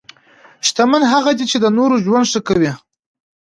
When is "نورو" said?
1.77-1.95